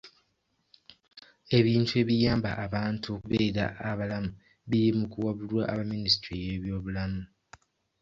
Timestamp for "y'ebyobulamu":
6.47-7.21